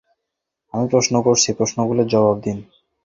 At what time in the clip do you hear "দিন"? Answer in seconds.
2.39-2.57